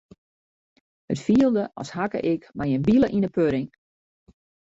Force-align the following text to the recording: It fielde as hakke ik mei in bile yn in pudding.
It 1.13 1.19
fielde 1.25 1.63
as 1.81 1.91
hakke 1.97 2.19
ik 2.33 2.43
mei 2.57 2.69
in 2.77 2.85
bile 2.87 3.07
yn 3.15 3.25
in 3.27 3.33
pudding. 3.35 3.67